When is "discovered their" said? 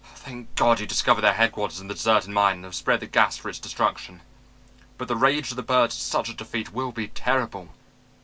0.87-1.35